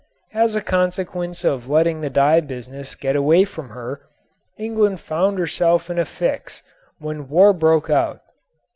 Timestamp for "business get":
2.41-3.15